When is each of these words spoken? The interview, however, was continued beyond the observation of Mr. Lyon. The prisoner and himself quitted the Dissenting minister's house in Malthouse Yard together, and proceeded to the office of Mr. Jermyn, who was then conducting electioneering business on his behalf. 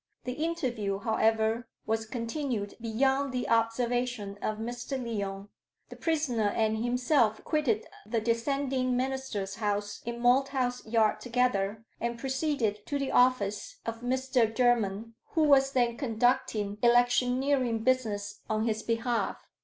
The 0.23 0.31
interview, 0.31 0.97
however, 0.97 1.67
was 1.85 2.07
continued 2.07 2.73
beyond 2.81 3.31
the 3.31 3.47
observation 3.47 4.39
of 4.41 4.57
Mr. 4.57 4.97
Lyon. 4.97 5.49
The 5.89 5.95
prisoner 5.95 6.49
and 6.49 6.83
himself 6.83 7.43
quitted 7.43 7.85
the 8.07 8.19
Dissenting 8.19 8.97
minister's 8.97 9.57
house 9.57 10.01
in 10.03 10.19
Malthouse 10.19 10.83
Yard 10.91 11.21
together, 11.21 11.85
and 11.99 12.17
proceeded 12.17 12.83
to 12.87 12.97
the 12.97 13.11
office 13.11 13.75
of 13.85 14.01
Mr. 14.01 14.51
Jermyn, 14.51 15.13
who 15.33 15.43
was 15.43 15.71
then 15.73 15.97
conducting 15.97 16.79
electioneering 16.81 17.83
business 17.83 18.41
on 18.49 18.65
his 18.65 18.81
behalf. 18.81 19.45